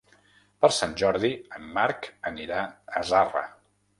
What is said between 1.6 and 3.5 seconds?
Marc anirà a Zarra.